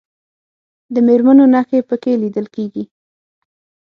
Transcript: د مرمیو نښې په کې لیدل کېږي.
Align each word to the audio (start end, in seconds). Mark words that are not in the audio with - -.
د 0.93 0.95
مرمیو 1.07 1.45
نښې 1.53 1.79
په 1.89 1.95
کې 2.01 2.11
لیدل 2.21 2.45
کېږي. 2.55 2.83